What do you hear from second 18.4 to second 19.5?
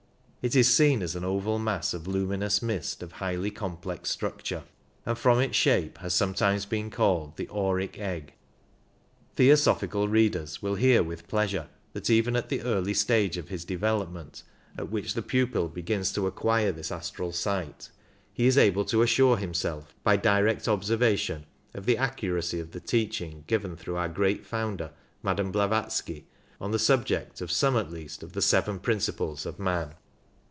is able to assure